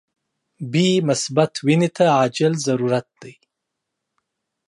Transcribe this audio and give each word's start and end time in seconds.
بی 0.71 0.87
مثبت 1.07 1.53
وینی 1.65 1.89
ته 1.95 2.05
عاجل 2.17 2.53
ضرورت 2.67 3.07
دي. 3.21 3.33